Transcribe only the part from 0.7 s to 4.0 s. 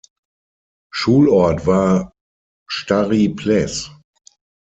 Schulort war Starý Ples.